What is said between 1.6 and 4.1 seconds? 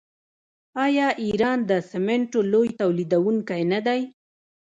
د سمنټو لوی تولیدونکی نه دی؟